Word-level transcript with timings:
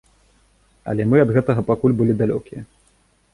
Але 0.93 1.05
мы 1.09 1.21
ад 1.25 1.33
гэтага 1.35 1.61
пакуль 1.69 1.97
былі 2.01 2.17
далёкія. 2.23 2.61